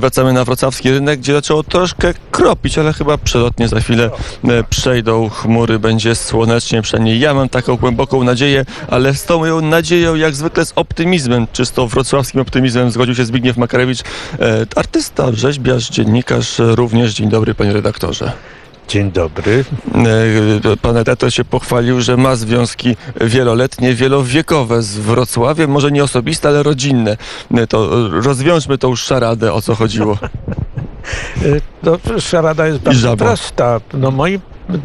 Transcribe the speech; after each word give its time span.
Wracamy 0.00 0.32
na 0.32 0.44
wrocławski 0.44 0.90
rynek, 0.90 1.20
gdzie 1.20 1.32
zaczęło 1.32 1.62
troszkę 1.62 2.14
kropić, 2.30 2.78
ale 2.78 2.92
chyba 2.92 3.18
przelotnie 3.18 3.68
za 3.68 3.80
chwilę 3.80 4.10
e, 4.48 4.64
przejdą 4.64 5.28
chmury, 5.28 5.78
będzie 5.78 6.14
słonecznie, 6.14 6.82
przynajmniej 6.82 7.20
ja 7.20 7.34
mam 7.34 7.48
taką 7.48 7.76
głęboką 7.76 8.24
nadzieję, 8.24 8.64
ale 8.88 9.14
z 9.14 9.24
tą 9.24 9.38
moją 9.38 9.60
nadzieją, 9.60 10.14
jak 10.14 10.34
zwykle 10.34 10.66
z 10.66 10.72
optymizmem, 10.76 11.46
czysto 11.52 11.86
wrocławskim 11.88 12.40
optymizmem 12.40 12.90
zgodził 12.90 13.14
się 13.14 13.24
Zbigniew 13.24 13.56
Makarewicz, 13.56 14.00
e, 14.00 14.66
artysta, 14.76 15.32
rzeźbiarz, 15.32 15.88
dziennikarz, 15.88 16.54
również. 16.58 17.14
Dzień 17.14 17.28
dobry, 17.28 17.54
panie 17.54 17.72
redaktorze. 17.72 18.32
Dzień 18.88 19.12
dobry. 19.12 19.64
E, 20.72 20.76
Pan 20.76 20.96
redaktor 20.96 21.32
się 21.32 21.44
pochwalił, 21.44 22.00
że 22.00 22.16
ma 22.16 22.36
związki 22.36 22.96
wieloletnie, 23.20 23.94
wielowiekowe 23.94 24.82
z 24.82 24.98
Wrocławiem, 24.98 25.70
może 25.70 25.92
nie 25.92 26.04
osobiste, 26.04 26.48
ale 26.48 26.62
rodzinne. 26.62 27.16
E, 27.54 27.66
To 27.66 27.88
rozwiążmy 28.10 28.78
tą 28.78 28.96
szaradę, 28.96 29.52
o 29.52 29.62
co 29.62 29.74
chodziło. 29.74 30.18
Y, 31.42 31.60
No, 31.82 31.98
szarada 32.20 32.66
jest 32.66 32.78
bardzo 32.78 33.16
prosta. 33.16 33.80
No, 33.94 34.10
moi 34.10 34.40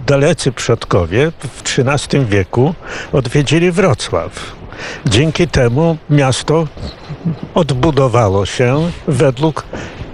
dalecy 0.07 0.51
przodkowie 0.51 1.31
w 1.39 1.61
XIII 1.79 2.25
wieku 2.25 2.73
odwiedzili 3.13 3.71
Wrocław. 3.71 4.55
Dzięki 5.05 5.47
temu 5.47 5.97
miasto 6.09 6.67
odbudowało 7.55 8.45
się 8.45 8.91
według 9.07 9.63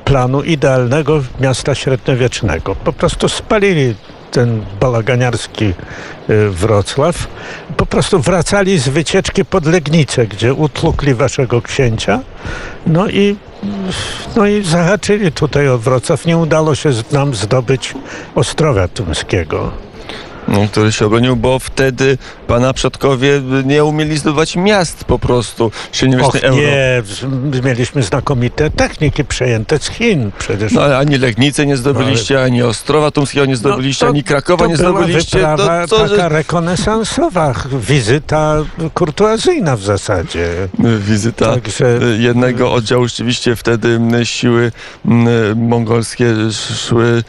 planu 0.06 0.44
idealnego 0.44 1.22
miasta 1.40 1.76
średniowiecznego. 1.76 2.76
Po 2.76 2.94
prostu 2.94 3.30
spalili 3.30 3.96
ten 4.32 4.66
bałaganiarski 4.80 5.74
y, 6.30 6.50
Wrocław. 6.50 7.28
Po 7.78 7.86
prostu 7.86 8.20
wracali 8.20 8.80
z 8.80 8.90
wycieczki 8.90 9.46
pod 9.46 9.66
Legnicę, 9.66 10.28
gdzie 10.28 10.54
utłukli 10.54 11.14
waszego 11.14 11.62
księcia. 11.62 12.20
No 12.88 13.08
i 13.10 13.36
no 14.36 14.48
i 14.48 14.64
zahaczyli 14.64 15.32
tutaj 15.32 15.70
o 15.70 15.78
Wrocław. 15.78 16.26
Nie 16.26 16.38
udało 16.38 16.76
się 16.76 16.90
nam 17.12 17.36
zdobyć 17.36 17.94
Ostrowia 18.36 18.88
Tumskiego. 18.88 19.72
No, 20.48 20.68
który 20.72 20.92
się 20.92 21.06
obronił, 21.06 21.36
bo 21.36 21.60
wtedy 21.60 22.18
pana 22.48 22.74
przodkowie 22.74 23.42
nie 23.66 23.84
umieli 23.84 24.18
zdobywać 24.18 24.56
miast 24.56 25.04
po 25.04 25.20
prostu 25.20 25.66
Och 25.66 25.74
średniowiecznej 25.92 26.44
Europy. 26.44 26.64
nie, 26.66 27.04
z- 27.60 27.66
mieliśmy 27.66 28.04
znakomite 28.04 28.70
techniki 28.70 29.26
przejęte 29.26 29.80
z 29.80 29.90
Chin 29.90 30.32
przecież. 30.40 30.72
No, 30.74 30.82
ale 30.82 30.98
ani 30.98 31.18
Legnicy 31.18 31.66
nie 31.66 31.78
zdobyliście, 31.78 32.44
ani 32.44 32.64
Ostrowa 32.64 33.12
Tumskiego 33.12 33.46
nie 33.46 33.56
zdobyliście, 33.56 34.06
No, 34.06 34.12
to- 34.12 34.14
ani 34.16 34.24
Krakowa 34.24 34.66
to 34.66 34.72
nie 34.72 34.78
była 34.78 34.90
zdobyliście. 34.90 35.40
To 35.58 35.88
co, 35.88 36.00
taka 36.00 36.08
że... 36.08 36.30
rekonesansowa, 36.30 37.54
wizyta 37.88 38.56
kurtuazyjna 38.94 39.76
w 39.78 39.84
zasadzie. 39.84 40.50
Wizyta 41.00 41.46
Także- 41.54 42.00
jednego 42.20 42.74
oddziału 42.74 43.08
rzeczywiście 43.08 43.56
wtedy 43.56 44.00
siły 44.24 44.72
mongolskie 45.56 46.26
szły 46.76 47.24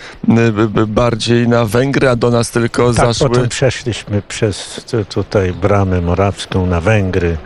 bardziej 0.86 1.48
na 1.48 1.64
Węgry, 1.64 2.08
a 2.08 2.16
do 2.16 2.30
nas 2.30 2.50
tylko 2.50 2.92
Tak, 2.94 3.03
zaszły. 3.12 3.28
potem 3.28 3.48
przeszliśmy 3.48 4.22
przez 4.22 4.84
tu- 4.90 5.04
tutaj 5.04 5.52
bramę 5.52 6.00
morawską 6.00 6.66
na 6.66 6.80
Węgry. 6.80 7.36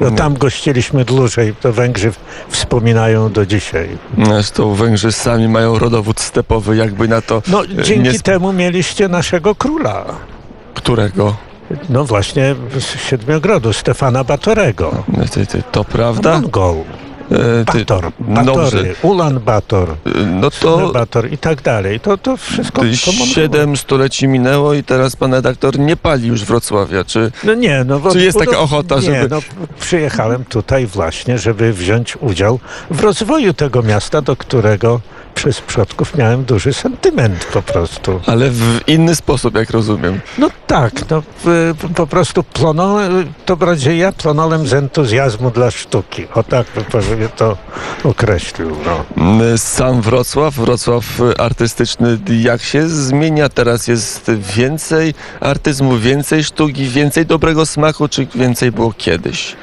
No, 0.00 0.10
tam 0.10 0.34
gościliśmy 0.34 1.04
dłużej, 1.04 1.54
to 1.60 1.72
Węgrzy 1.72 2.12
wspominają 2.48 3.32
do 3.32 3.46
dzisiaj. 3.46 3.88
Zresztą 4.24 4.74
Węgrzy 4.74 5.12
sami 5.12 5.48
mają 5.48 5.78
rodowód 5.78 6.20
stepowy, 6.20 6.76
jakby 6.76 7.08
na 7.08 7.20
to 7.22 7.42
No, 7.48 7.64
y, 7.64 7.68
dzięki 7.82 8.08
nie... 8.12 8.20
temu 8.20 8.52
mieliście 8.52 9.08
naszego 9.08 9.54
króla. 9.54 10.04
Którego? 10.74 11.36
No 11.88 12.04
właśnie 12.04 12.54
z 12.78 13.00
Siedmiogrodu, 13.08 13.72
Stefana 13.72 14.24
Batorego. 14.24 15.04
Ty, 15.30 15.46
ty, 15.46 15.62
to 15.72 15.84
prawda? 15.84 16.40
Mongol, 16.40 16.74
E, 16.74 16.84
Bator, 17.66 18.12
Dobrze. 18.18 18.54
Batory, 18.54 18.94
Ulan 19.02 19.40
Bator, 19.40 19.90
Y, 19.90 20.26
No 20.26 20.50
to 20.50 20.90
Bator 20.92 21.32
i 21.32 21.38
tak 21.38 21.62
dalej. 21.62 22.00
To, 22.00 22.18
to 22.18 22.36
wszystko 22.36 22.82
to 22.82 23.26
siedem 23.26 23.76
stuleci 23.76 24.28
minęło 24.28 24.74
i 24.74 24.84
teraz 24.84 25.16
pan 25.16 25.34
redaktor 25.34 25.78
nie 25.78 25.96
pali 25.96 26.28
już 26.28 26.44
Wrocławia. 26.44 27.04
Czy 27.04 27.32
No 27.44 27.54
nie, 27.54 27.84
no. 27.84 28.00
Czy 28.12 28.20
jest 28.20 28.38
taka 28.38 28.58
ochota, 28.58 28.94
nie, 28.94 29.00
żeby- 29.02 29.28
no 29.28 29.40
przyjechałem 29.80 30.44
tutaj 30.44 30.86
właśnie, 30.86 31.38
żeby 31.38 31.72
wziąć 31.72 32.16
udział 32.20 32.60
w 32.90 33.00
rozwoju 33.00 33.54
tego 33.54 33.82
miasta, 33.82 34.22
do 34.22 34.36
którego 34.36 35.00
przez 35.38 35.60
przodków 35.60 36.16
miałem 36.16 36.44
duży 36.44 36.72
sentyment 36.72 37.44
po 37.44 37.62
prostu. 37.62 38.20
ale 38.26 38.50
w 38.50 38.80
inny 38.86 39.14
sposób, 39.14 39.54
jak 39.54 39.70
rozumiem. 39.70 40.20
No 40.38 40.50
tak, 40.66 40.92
no 41.10 41.22
po 41.94 42.06
prostu 42.06 42.42
plonąłem, 42.42 43.32
to 43.46 43.56
bardziej 43.56 43.98
ja 43.98 44.12
plonąłem 44.12 44.66
z 44.66 44.74
entuzjazmu 44.74 45.50
dla 45.50 45.70
sztuki. 45.70 46.26
O 46.34 46.42
tak 46.42 46.66
bym 46.74 46.84
to 47.36 47.56
określił. 48.04 48.76
No. 48.84 49.04
Sam 49.56 50.02
Wrocław, 50.02 50.54
Wrocław 50.54 51.04
artystyczny, 51.38 52.18
jak 52.40 52.62
się 52.62 52.88
zmienia? 52.88 53.48
Teraz 53.48 53.88
jest 53.88 54.30
więcej 54.56 55.14
artyzmu, 55.40 55.98
więcej 55.98 56.44
sztuki, 56.44 56.84
więcej 56.84 57.26
dobrego 57.26 57.66
smaku, 57.66 58.08
czy 58.08 58.26
więcej 58.34 58.72
było 58.72 58.92
kiedyś? 58.92 59.56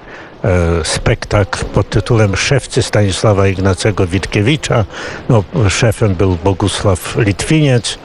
spektakl 0.83 1.65
pod 1.65 1.89
tytułem 1.91 2.37
Szewcy 2.37 2.83
Stanisława 2.83 3.49
Ignacego 3.49 4.07
Witkiewicza. 4.07 4.85
No, 5.29 5.45
szefem 5.69 6.15
był 6.15 6.39
Bogusław 6.45 7.17
Litwiniec, 7.19 7.99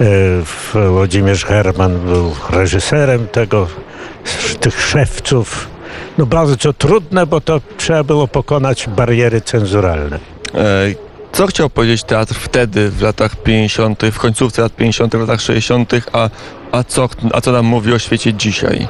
e, 0.00 0.04
Włodzimierz 0.88 1.44
Herman 1.44 1.98
był 1.98 2.34
reżyserem 2.50 3.28
tego, 3.28 3.66
tych 4.60 4.82
szewców. 4.82 5.68
No 6.18 6.26
bardzo 6.26 6.72
trudne, 6.72 7.26
bo 7.26 7.40
to 7.40 7.60
trzeba 7.76 8.04
było 8.04 8.28
pokonać 8.28 8.88
bariery 8.88 9.40
cenzuralne. 9.40 10.18
E, 10.54 11.10
Co 11.32 11.46
chciał 11.46 11.70
powiedzieć 11.70 12.04
teatr 12.04 12.34
wtedy, 12.34 12.90
w 12.90 13.02
latach 13.02 13.36
50., 13.36 14.02
w 14.12 14.18
końcówce 14.18 14.62
lat 14.62 14.72
50., 14.76 15.16
w 15.16 15.20
latach 15.20 15.40
60., 15.40 15.92
a, 16.12 16.30
a, 16.72 16.84
co, 16.84 17.08
a 17.32 17.40
co 17.40 17.52
nam 17.52 17.66
mówi 17.66 17.92
o 17.92 17.98
świecie 17.98 18.34
dzisiaj? 18.34 18.88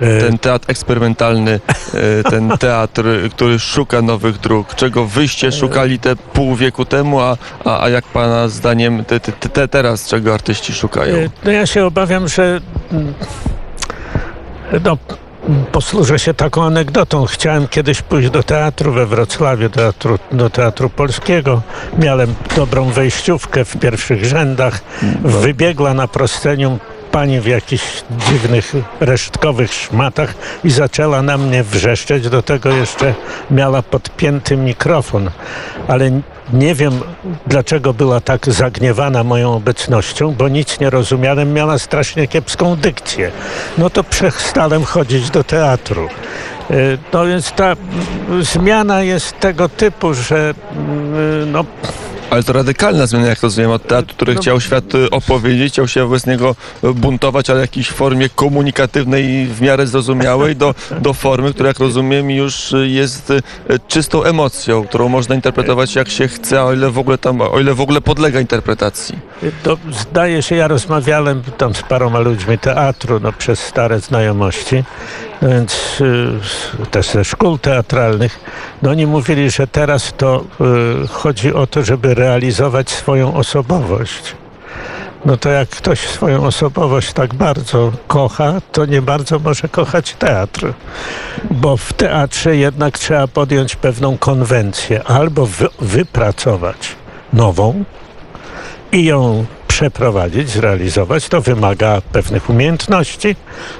E, 0.00 0.20
Ten 0.20 0.38
teatr 0.38 0.70
eksperymentalny, 0.70 1.60
e, 1.94 2.30
ten 2.30 2.48
teatr, 2.58 3.04
który 3.30 3.58
szuka 3.58 4.02
nowych 4.02 4.38
dróg. 4.38 4.74
Czego 4.74 5.04
wyście 5.04 5.52
szukali 5.52 5.98
te 5.98 6.16
pół 6.16 6.54
wieku 6.56 6.84
temu, 6.84 7.20
a, 7.20 7.36
a, 7.64 7.82
a 7.82 7.88
jak 7.88 8.04
pana 8.04 8.48
zdaniem 8.48 9.04
te, 9.04 9.20
te, 9.20 9.32
te 9.32 9.68
teraz 9.68 10.06
czego 10.08 10.34
artyści 10.34 10.72
szukają? 10.74 11.16
E, 11.16 11.28
No 11.44 11.50
ja 11.50 11.66
się 11.66 11.84
obawiam, 11.86 12.28
że 12.28 12.60
mm, 12.92 13.14
no, 14.84 14.96
posłużę 15.72 16.18
się 16.18 16.34
taką 16.34 16.64
anegdotą. 16.64 17.26
Chciałem 17.26 17.68
kiedyś 17.68 18.02
pójść 18.02 18.30
do 18.30 18.42
teatru 18.42 18.92
we 18.92 19.06
Wrocławiu, 19.06 19.70
teatru, 19.70 20.18
do 20.32 20.50
Teatru 20.50 20.90
Polskiego. 20.90 21.62
Miałem 21.98 22.34
dobrą 22.56 22.84
wejściówkę 22.90 23.64
w 23.64 23.76
pierwszych 23.76 24.24
rzędach. 24.24 24.80
Wybiegła 25.24 25.94
na 25.94 26.08
proscenium 26.08 26.78
pani 27.16 27.40
w 27.40 27.46
jakichś 27.46 28.02
dziwnych, 28.10 28.72
resztkowych 29.00 29.72
szmatach 29.72 30.34
i 30.64 30.70
zaczęła 30.70 31.22
na 31.22 31.38
mnie 31.38 31.62
wrzeszczeć. 31.64 32.28
Do 32.28 32.42
tego 32.42 32.68
jeszcze 32.68 33.14
miała 33.50 33.82
podpięty 33.82 34.56
mikrofon. 34.56 35.30
Ale 35.88 36.10
nie 36.52 36.74
wiem, 36.74 37.00
dlaczego 37.46 37.94
była 37.94 38.20
tak 38.20 38.46
zagniewana 38.48 39.24
moją 39.24 39.54
obecnością, 39.54 40.34
bo 40.38 40.48
nic 40.48 40.80
nie 40.80 40.90
rozumiałem. 40.90 41.52
Miała 41.52 41.78
strasznie 41.78 42.28
kiepską 42.28 42.76
dykcję. 42.76 43.32
No 43.78 43.90
to 43.90 44.04
przestałem 44.04 44.84
chodzić 44.84 45.30
do 45.30 45.44
teatru. 45.44 46.08
Y, 46.70 46.98
No 47.12 47.26
więc 47.26 47.52
ta 47.52 47.72
zmiana 48.40 49.02
jest 49.02 49.40
tego 49.40 49.68
typu, 49.68 50.14
że 50.14 50.54
mm, 50.76 51.52
no, 51.52 51.64
Ale 52.30 52.42
to 52.42 52.52
radykalna 52.52 53.06
zmiana, 53.06 53.26
jak 53.26 53.42
rozumiem, 53.42 53.70
od 53.70 53.86
teatru, 53.86 54.14
który 54.14 54.34
No- 54.34 54.40
chciał 54.40 54.60
świat 54.60 54.94
y, 54.94 55.10
opowiedzieć, 55.10 55.72
chciał 55.72 55.88
się 55.88 56.04
wobec 56.04 56.26
niego 56.26 56.54
y, 56.84 56.94
buntować, 56.94 57.50
ale 57.50 57.58
w 57.58 57.62
jakiejś 57.62 57.90
formie 57.90 58.28
komunikatywnej 58.28 59.24
i 59.24 59.46
w 59.46 59.60
miarę 59.60 59.86
zrozumiałej, 59.86 60.56
do, 60.56 60.74
do 61.00 61.12
formy, 61.14 61.54
która, 61.54 61.68
jak 61.68 61.78
rozumiem, 61.78 62.30
już 62.30 62.72
y, 62.72 62.88
jest 62.88 63.32
czystą 63.88 64.24
emocją, 64.24 64.86
którą 64.86 65.08
można 65.08 65.34
interpretować 65.34 65.94
jak 65.94 66.08
się 66.08 66.28
chce, 66.28 66.62
o 66.62 66.72
ile 66.72 66.90
w 66.90 66.98
ogóle 66.98 67.18
tam, 67.18 67.40
o 67.40 67.60
ile 67.60 67.74
w 67.74 67.80
ogóle 67.80 68.00
podlega 68.00 68.40
interpretacji. 68.40 69.18
To 69.62 69.76
zdaje 69.92 70.42
się, 70.42 70.56
ja 70.56 70.68
rozmawiałem 70.68 71.42
tam 71.58 71.74
z 71.74 71.82
paroma 71.82 72.18
ludźmi 72.18 72.58
teatru, 72.58 73.20
no, 73.20 73.32
przez 73.32 73.60
stare 73.60 74.00
znajomości, 74.00 74.84
no 75.42 75.48
więc 75.48 76.00
y, 76.00 76.86
też 76.90 77.10
ze 77.10 77.24
szkół 77.24 77.58
teatralnych. 77.58 78.40
No 78.82 78.90
oni 78.90 79.06
mówili, 79.06 79.50
że 79.50 79.66
teraz 79.66 80.14
to 80.16 80.44
y, 81.04 81.08
chodzi 81.08 81.54
o 81.54 81.66
to, 81.66 81.82
żeby 81.84 82.15
realizować 82.16 82.90
swoją 82.90 83.34
osobowość. 83.34 84.34
No 85.24 85.36
to 85.36 85.48
jak 85.48 85.68
ktoś 85.68 86.00
swoją 86.00 86.44
osobowość 86.44 87.12
tak 87.12 87.34
bardzo 87.34 87.92
kocha, 88.06 88.60
to 88.72 88.86
nie 88.86 89.02
bardzo 89.02 89.38
może 89.38 89.68
kochać 89.68 90.14
teatr. 90.18 90.72
Bo 91.50 91.76
w 91.76 91.92
teatrze 91.92 92.56
jednak 92.56 92.98
trzeba 92.98 93.26
podjąć 93.26 93.76
pewną 93.76 94.18
konwencję, 94.18 95.04
albo 95.04 95.46
wy, 95.46 95.68
wypracować 95.80 96.96
nową, 97.32 97.84
i 98.92 99.04
ją 99.04 99.44
przeprowadzić, 99.68 100.50
zrealizować, 100.50 101.28
to 101.28 101.40
wymaga 101.40 102.02
pewnych 102.12 102.50
umiejętności, 102.50 103.36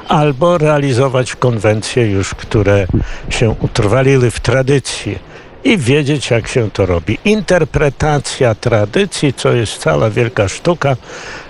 albo 0.09 0.59
realizować 0.59 1.37
konwencje 1.37 2.07
już, 2.11 2.35
które 2.35 2.87
się 3.31 3.51
utrwaliły 3.61 4.31
w 4.31 4.41
tradycji 4.41 5.19
i 5.67 5.79
wiedzieć, 5.79 6.31
jak 6.31 6.49
się 6.49 6.71
to 6.71 6.87
robi. 6.87 7.19
Interpretacja 7.25 8.55
tradycji, 8.55 9.35
co 9.35 9.53
jest 9.53 9.79
cała 9.79 10.11
wielka 10.11 10.49
sztuka, 10.49 10.97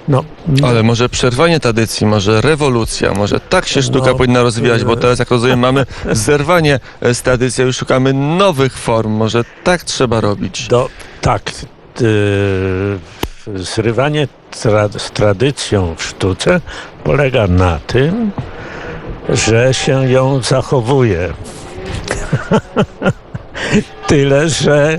no, 0.08 0.24
Ale 0.62 0.82
może 0.82 1.08
przerwanie 1.08 1.60
tradycji, 1.60 2.06
może 2.06 2.40
rewolucja, 2.40 3.14
może 3.14 3.40
tak 3.40 3.66
się 3.66 3.82
sztuka 3.82 4.10
No, 4.10 4.14
powinna 4.14 4.42
rozwijać, 4.42 4.84
bo 4.84 4.96
teraz, 4.96 5.18
jak 5.18 5.30
rozumiem, 5.30 5.58
mamy 5.58 5.86
zerwanie 6.12 6.80
e, 7.00 7.14
z 7.14 7.22
tradycją 7.22 7.66
i 7.66 7.72
szukamy 7.72 8.12
nowych 8.12 8.78
form. 8.78 9.12
Może 9.12 9.44
tak 9.64 9.84
trzeba 9.84 10.20
robić. 10.20 10.68
Do, 10.68 10.88
tak. 11.20 11.42
Yy, 12.00 13.64
zrywanie 13.64 14.28
tra- 14.52 14.98
z 14.98 15.10
tradycją 15.10 15.94
w 15.96 16.04
sztuce 16.04 16.60
polega 17.04 17.46
na 17.46 17.78
tym, 17.86 18.30
że 19.28 19.74
się 19.74 20.10
ją 20.10 20.42
zachowuje. 20.42 21.32
Tyle, 24.06 24.48
że 24.48 24.98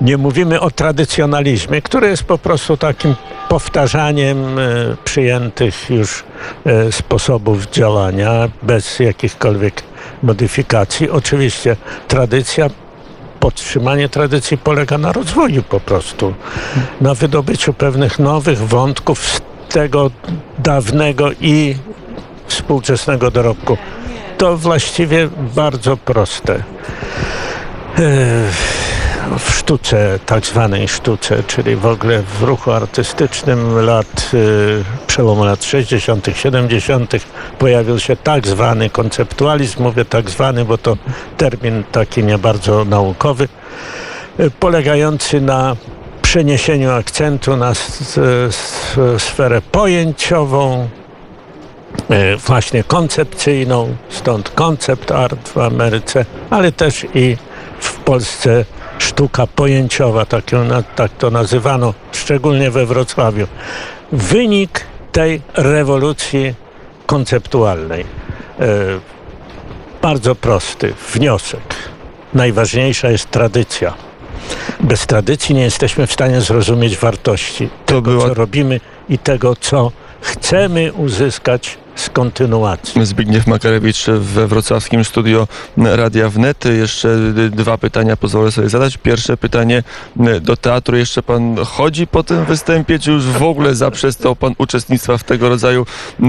nie 0.00 0.16
mówimy 0.16 0.60
o 0.60 0.70
tradycjonalizmie, 0.70 1.82
który 1.82 2.08
jest 2.08 2.24
po 2.24 2.38
prostu 2.38 2.76
takim 2.76 3.14
powtarzaniem 3.48 4.58
e, 4.58 4.62
przyjętych 5.04 5.90
już 5.90 6.24
e, 6.66 6.92
sposobów 6.92 7.70
działania 7.70 8.48
bez 8.62 8.98
jakichkolwiek 8.98 9.82
modyfikacji. 10.22 11.10
Oczywiście 11.10 11.76
tradycja 12.08 12.70
podtrzymanie 13.40 14.08
tradycji 14.08 14.58
polega 14.58 14.98
na 14.98 15.12
rozwoju 15.12 15.62
po 15.62 15.80
prostu, 15.80 16.34
na 17.00 17.14
wydobyciu 17.14 17.72
pewnych 17.72 18.18
nowych 18.18 18.58
wątków 18.58 19.26
z 19.26 19.40
tego 19.68 20.10
dawnego 20.58 21.30
i 21.40 21.76
współczesnego 22.46 23.30
dorobku. 23.30 23.76
To 24.38 24.56
właściwie 24.56 25.28
bardzo 25.54 25.96
proste. 25.96 26.62
Eee, 27.98 28.52
W 29.38 29.50
sztuce, 29.50 30.18
tak 30.26 30.46
zwanej 30.46 30.88
sztuce, 30.88 31.42
czyli 31.46 31.76
w 31.76 31.86
ogóle 31.86 32.22
w 32.22 32.42
ruchu 32.42 32.70
artystycznym 32.72 33.84
lat, 33.84 34.30
e, 34.34 35.06
przełomu 35.06 35.44
lat 35.44 35.64
60., 35.64 36.28
70., 36.34 37.26
pojawił 37.58 37.98
się 37.98 38.16
tak 38.16 38.46
zwany 38.46 38.90
konceptualizm. 38.90 39.82
Mówię 39.82 40.04
tak 40.04 40.30
zwany, 40.30 40.64
bo 40.64 40.78
to 40.78 40.96
termin 41.36 41.84
taki 41.92 42.24
nie 42.24 42.38
bardzo 42.38 42.84
naukowy, 42.84 43.48
e, 44.38 44.50
polegający 44.50 45.40
na 45.40 45.76
przeniesieniu 46.22 46.90
akcentu 46.90 47.56
na 47.56 47.72
sferę 49.18 49.62
pojęciową, 49.72 50.88
właśnie 52.46 52.84
koncepcyjną, 52.84 53.96
stąd 54.08 54.50
koncept 54.50 55.10
art 55.10 55.48
w 55.48 55.58
Ameryce, 55.58 56.24
ale 56.50 56.72
też 56.72 57.06
i 57.14 57.36
Polsce 58.04 58.64
sztuka 58.98 59.46
pojęciowa, 59.46 60.26
tak, 60.26 60.44
tak 60.96 61.12
to 61.18 61.30
nazywano, 61.30 61.94
szczególnie 62.12 62.70
we 62.70 62.86
Wrocławiu. 62.86 63.46
Wynik 64.12 64.86
tej 65.12 65.42
rewolucji 65.54 66.54
konceptualnej. 67.06 68.04
E, 68.60 68.66
bardzo 70.02 70.34
prosty 70.34 70.94
wniosek. 71.14 71.74
Najważniejsza 72.34 73.10
jest 73.10 73.30
tradycja. 73.30 73.94
Bez 74.80 75.06
tradycji 75.06 75.54
nie 75.54 75.62
jesteśmy 75.62 76.06
w 76.06 76.12
stanie 76.12 76.40
zrozumieć 76.40 76.96
wartości 76.96 77.68
To 77.86 77.94
tego, 77.94 78.20
co 78.20 78.34
robimy 78.34 78.80
i 79.08 79.18
tego, 79.18 79.56
co 79.56 79.92
chcemy 80.20 80.92
uzyskać 80.92 81.78
z 81.96 82.10
kontynuacji. 82.10 83.06
Zbigniew 83.06 83.46
Makarewicz 83.46 84.06
we 84.06 84.46
wrocławskim 84.46 85.04
studio 85.04 85.48
Radia 85.76 86.28
Wnet. 86.28 86.64
Jeszcze 86.64 87.18
dwa 87.50 87.78
pytania 87.78 88.16
pozwolę 88.16 88.52
sobie 88.52 88.68
zadać. 88.68 88.96
Pierwsze 88.96 89.36
pytanie 89.36 89.82
do 90.40 90.56
teatru. 90.56 90.96
Jeszcze 90.96 91.22
pan 91.22 91.56
chodzi 91.56 92.06
po 92.06 92.22
tym 92.22 92.44
występie, 92.44 92.98
czy 92.98 93.10
już 93.10 93.24
w 93.24 93.42
ogóle 93.42 93.74
zaprzestał 93.74 94.36
pan 94.36 94.54
uczestnictwa 94.58 95.18
w 95.18 95.24
tego 95.24 95.48
rodzaju 95.48 95.86
y, 96.20 96.24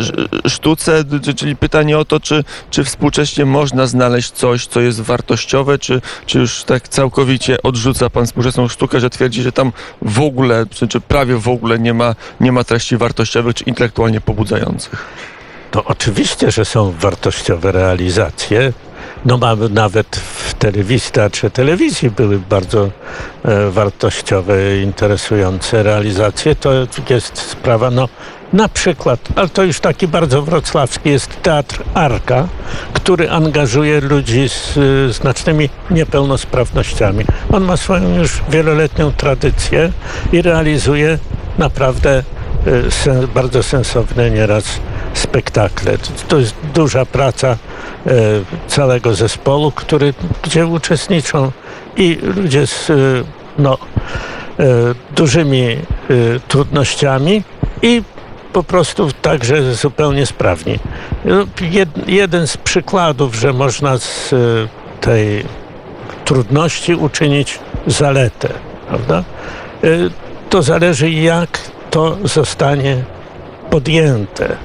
sz- 0.00 0.52
sztuce? 0.52 1.04
Czyli 1.36 1.56
pytanie 1.56 1.98
o 1.98 2.04
to, 2.04 2.20
czy, 2.20 2.44
czy 2.70 2.84
współcześnie 2.84 3.44
można 3.44 3.86
znaleźć 3.86 4.30
coś, 4.30 4.66
co 4.66 4.80
jest 4.80 5.00
wartościowe, 5.00 5.78
czy, 5.78 6.00
czy 6.26 6.38
już 6.38 6.64
tak 6.64 6.88
całkowicie 6.88 7.62
odrzuca 7.62 8.10
pan 8.10 8.26
współczesną 8.26 8.68
sztukę, 8.68 9.00
że 9.00 9.10
twierdzi, 9.10 9.42
że 9.42 9.52
tam 9.52 9.72
w 10.02 10.20
ogóle, 10.20 10.66
czy, 10.70 10.88
czy 10.88 11.00
prawie 11.00 11.36
w 11.36 11.48
ogóle 11.48 11.78
nie 11.78 11.94
ma, 11.94 12.14
nie 12.40 12.52
ma 12.52 12.64
treści 12.64 12.96
wartościowych 12.96 13.54
czy 13.54 13.64
intelektualnie 13.64 14.20
pobudzających? 14.20 15.03
To 15.70 15.84
oczywiście, 15.84 16.50
że 16.50 16.64
są 16.64 16.92
wartościowe 16.98 17.72
realizacje. 17.72 18.72
No 19.24 19.38
mamy 19.38 19.68
nawet 19.68 20.16
w 20.16 20.54
telewizji, 20.54 21.12
teatrze 21.12 21.50
telewizji 21.50 22.10
były 22.10 22.38
bardzo 22.38 22.90
e, 23.44 23.70
wartościowe, 23.70 24.78
interesujące 24.82 25.82
realizacje. 25.82 26.54
To 26.56 26.70
jest 27.10 27.38
sprawa, 27.38 27.90
no 27.90 28.08
na 28.52 28.68
przykład, 28.68 29.20
ale 29.36 29.48
to 29.48 29.62
już 29.62 29.80
taki 29.80 30.08
bardzo 30.08 30.42
wrocławski 30.42 31.08
jest 31.08 31.42
Teatr 31.42 31.82
Arka, 31.94 32.48
który 32.92 33.30
angażuje 33.30 34.00
ludzi 34.00 34.48
z 34.48 34.78
e, 34.78 35.12
znacznymi 35.12 35.68
niepełnosprawnościami. 35.90 37.24
On 37.52 37.64
ma 37.64 37.76
swoją 37.76 38.18
już 38.18 38.42
wieloletnią 38.50 39.12
tradycję 39.12 39.92
i 40.32 40.42
realizuje 40.42 41.18
naprawdę 41.58 42.22
e, 42.66 42.90
sen, 42.90 43.28
bardzo 43.34 43.62
sensowne 43.62 44.30
nieraz 44.30 44.64
spektakle. 45.14 45.98
To, 46.28 46.38
jest 46.38 46.54
duża 46.74 47.06
praca 47.06 47.48
e, 47.48 47.56
całego 48.68 49.14
zespołu, 49.14 49.70
który, 49.70 50.14
gdzie 50.42 50.66
uczestniczą 50.66 51.52
i 51.96 52.18
ludzie 52.22 52.66
z 52.66 52.90
e, 52.90 52.94
no, 53.58 53.78
e, 54.58 54.64
dużymi 55.16 55.76
trudnościami 56.48 57.42
i 57.82 58.02
po 58.52 58.62
prostu 58.62 59.12
także 59.22 59.74
zupełnie 59.74 60.26
sprawni. 60.26 60.78
Jed, 61.60 61.88
jeden 62.08 62.46
z 62.46 62.56
przykładów, 62.56 63.34
że 63.34 63.52
można 63.52 63.98
z 63.98 64.34
tej 65.00 65.44
trudności 66.24 66.94
uczynić 66.94 67.58
zaletę, 67.86 68.48
prawda? 68.88 69.24
To 70.50 70.62
zależy 70.62 71.10
jak 71.10 71.58
to 71.90 72.16
zostanie 72.24 73.04
podjęte. 73.70 74.56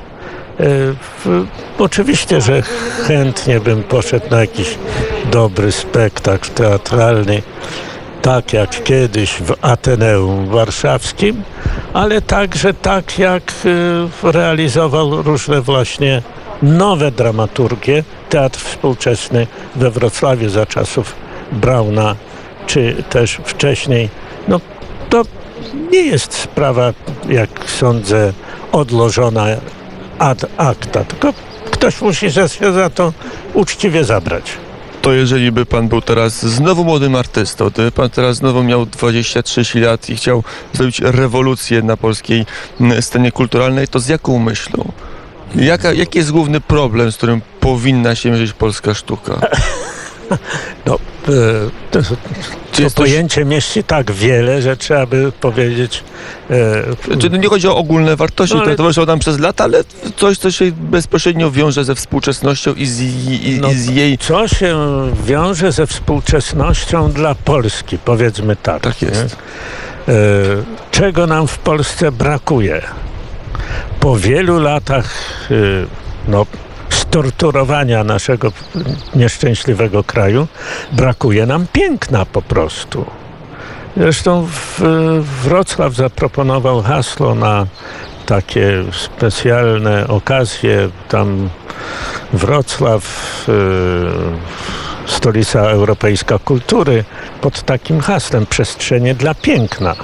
E, 0.59 0.65
Oczywiście, 1.79 2.41
że 2.41 2.61
chętnie 3.07 3.59
bym 3.59 3.83
poszedł 3.83 4.25
na 4.31 4.39
jakiś 4.39 4.77
dobry 5.31 5.71
spektakl 5.71 6.49
teatralny, 6.49 7.41
tak 8.21 8.53
jak 8.53 8.83
kiedyś 8.83 9.31
w 9.31 9.55
Ateneum 9.61 10.47
Warszawskim, 10.47 11.43
ale 11.93 12.21
także 12.21 12.73
tak 12.73 13.19
jak 13.19 13.43
e, 14.23 14.31
realizował 14.31 15.21
różne 15.21 15.61
właśnie 15.61 16.21
nowe 16.61 17.11
dramaturgie. 17.11 18.03
Teatr 18.29 18.59
współczesny 18.59 19.47
we 19.75 19.91
Wrocławiu 19.91 20.49
za 20.49 20.65
czasów 20.65 21.15
Brauna, 21.51 22.15
czy 22.67 23.03
też 23.09 23.39
wcześniej. 23.45 24.09
No 24.47 24.59
to 25.09 25.23
nie 25.91 26.01
jest 26.01 26.33
sprawa, 26.33 26.93
jak 27.29 27.49
sądzę, 27.65 28.33
odłożona 28.71 29.47
ad 30.19 30.45
acta, 30.57 31.03
tylko 31.03 31.33
ktoś 31.71 32.01
musi 32.01 32.31
się 32.31 32.47
za 32.73 32.89
to 32.89 33.13
uczciwie 33.53 34.03
zabrać. 34.03 34.51
To 35.01 35.13
jeżeli 35.13 35.51
by 35.51 35.65
pan 35.65 35.87
był 35.87 36.01
teraz 36.01 36.45
znowu 36.45 36.83
młodym 36.83 37.15
artystą, 37.15 37.69
gdyby 37.69 37.91
pan 37.91 38.09
teraz 38.09 38.37
znowu 38.37 38.63
miał 38.63 38.83
20-30 38.83 39.81
lat 39.81 40.09
i 40.09 40.15
chciał 40.15 40.43
zrobić 40.73 40.99
rewolucję 40.99 41.81
na 41.81 41.97
polskiej 41.97 42.45
mm, 42.81 43.01
scenie 43.01 43.31
kulturalnej, 43.31 43.87
to 43.87 43.99
z 43.99 44.07
jaką 44.07 44.39
myślą? 44.39 44.91
Jaka, 45.55 45.93
jaki 45.93 46.17
jest 46.17 46.31
główny 46.31 46.61
problem, 46.61 47.11
z 47.11 47.17
którym 47.17 47.41
powinna 47.59 48.15
się 48.15 48.31
mierzyć 48.31 48.53
polska 48.53 48.93
sztuka? 48.93 49.39
No, 50.85 50.95
e, 50.95 51.29
to, 51.91 51.99
to 52.71 52.89
pojęcie 52.95 53.45
mieści 53.45 53.83
tak 53.83 54.11
wiele, 54.11 54.61
że 54.61 54.77
trzeba 54.77 55.05
by 55.05 55.31
powiedzieć. 55.41 56.03
E, 56.49 57.17
czy 57.17 57.29
nie 57.29 57.47
chodzi 57.47 57.67
o 57.67 57.75
ogólne 57.75 58.15
wartości, 58.15 58.55
No, 58.55 58.59
ale- 58.61 58.65
które 58.65 58.77
towarzyszą 58.77 59.05
nam 59.05 59.19
przez 59.19 59.39
lata, 59.39 59.63
ale 59.63 59.83
coś, 60.17 60.37
co 60.37 60.51
się 60.51 60.71
bezpośrednio 60.71 61.51
wiąże 61.51 61.83
ze 61.83 61.95
współczesnością 61.95 62.73
i 62.73 62.85
z, 62.85 63.01
i, 63.01 63.49
i, 63.49 63.59
No, 63.59 63.69
i 63.69 63.73
z 63.75 63.87
jej... 63.87 64.17
co 64.17 64.47
się 64.47 64.77
wiąże 65.25 65.71
ze 65.71 65.87
współczesnością 65.87 67.11
dla 67.11 67.35
Polski, 67.35 67.97
powiedzmy 67.97 68.55
tak. 68.55 68.81
Tak 68.81 69.01
jest. 69.01 69.37
nie? 70.07 70.13
E, 70.13 70.17
czego 70.91 71.27
nam 71.27 71.47
w 71.47 71.57
Polsce 71.57 72.11
brakuje? 72.11 72.81
Po 73.99 74.17
wielu 74.17 74.59
latach 74.59 75.09
e, 75.51 75.55
no, 76.27 76.45
storturowania 77.09 78.03
naszego 78.03 78.51
nieszczęśliwego 79.15 80.03
kraju 80.03 80.47
brakuje 80.91 81.45
nam 81.45 81.65
piękna 81.73 82.25
po 82.25 82.41
prostu. 82.41 83.05
Zresztą 83.97 84.47
w, 84.51 84.81
Wrocław 85.43 85.93
zaproponował 85.93 86.81
hasło 86.81 87.35
na 87.35 87.65
takie 88.25 88.83
specjalne 88.91 90.07
okazje. 90.07 90.89
Tam 91.07 91.49
Wrocław, 92.33 93.03
e, 95.07 95.11
stolica 95.11 95.59
europejska 95.59 96.39
kultury, 96.39 97.03
pod 97.41 97.61
takim 97.61 97.99
haslem 97.99 98.45
przestrzenie 98.45 99.15
dla 99.15 99.33
piękna. 99.33 99.95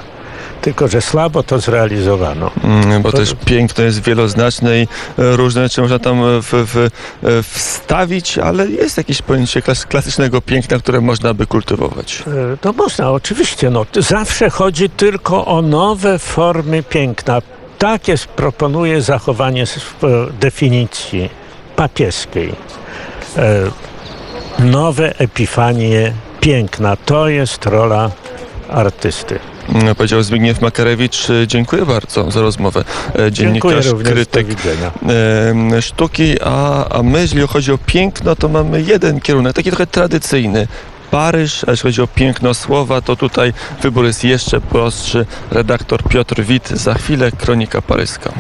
Tylko, 0.66 0.88
że 0.88 1.02
słabo 1.02 1.44
to 1.44 1.60
zrealizowano. 1.60 2.52
Mm, 2.64 3.02
Bo 3.02 3.12
To- 3.12 3.18
też 3.18 3.36
piękno 3.46 3.84
jest 3.84 4.04
wieloznaczne 4.04 4.80
i 4.80 4.82
e, 4.82 5.36
różne 5.36 5.64
rzeczy 5.64 5.82
można 5.82 6.00
tam 6.00 6.24
e, 6.24 6.42
w, 6.42 6.52
w, 6.52 6.78
e, 6.78 7.44
wstawić, 7.44 8.38
ale 8.38 8.68
jest 8.68 8.98
jakieś 8.98 9.22
pojęcie 9.22 9.62
klas, 9.62 9.86
klasycznego 9.86 10.42
piękna, 10.42 10.80
które 10.80 11.02
można 11.02 11.34
by 11.34 11.48
kultywować. 11.48 12.24
To 12.62 12.74
można, 12.74 13.12
oczywiście. 13.12 13.70
No, 13.70 13.86
zawsze 14.00 14.50
chodzi 14.50 14.90
tylko 14.90 15.46
o 15.46 15.62
nowe 15.62 16.20
formy 16.20 16.84
piękna. 16.84 17.42
Tak 17.78 18.08
jest, 18.08 18.28
proponuje 18.28 19.02
zachowanie 19.02 19.64
definicji 20.40 21.30
papieskiej. 21.76 22.56
Nowe 24.60 25.20
epifanie 25.20 26.14
piękna. 26.42 26.96
To 26.96 27.28
jest 27.30 27.66
rola 27.66 28.12
artysty. 28.70 29.40
Mm, 29.70 29.96
Powiedział 29.96 30.24
Zbigniew 30.24 30.62
Makarewicz. 30.62 31.30
E, 31.30 31.48
Dziękuję 31.48 31.86
bardzo 31.86 32.32
za 32.32 32.42
rozmowę. 32.42 32.84
Dziękuję 33.14 33.32
Dziennikarz, 33.32 33.88
krytyk 34.04 34.48
sztuki, 35.82 36.36
a, 36.44 36.90
a 36.90 37.04
my, 37.04 37.22
jeżeli 37.22 37.48
chodzi 37.48 37.72
o 37.72 37.78
piękno, 37.78 38.36
to 38.36 38.50
mamy 38.50 38.82
jeden 38.82 39.22
kierunek, 39.22 39.56
taki 39.56 39.70
trochę 39.70 39.88
tradycyjny. 39.88 40.68
Paryż, 41.12 41.64
a 41.68 41.72
jeśli 41.72 41.84
chodzi 41.84 42.02
o 42.02 42.08
piękno 42.08 42.54
słowa, 42.54 43.02
to 43.02 43.16
tutaj 43.16 43.54
wybór 43.82 44.06
jest 44.06 44.24
jeszcze 44.24 44.62
prostszy. 44.62 45.26
Redaktor 45.52 46.04
Piotr 46.04 46.42
Wit, 46.44 46.70
za 46.70 46.94
chwilę 46.94 47.32
Kronika 47.32 47.82
Paryska. 47.82 48.34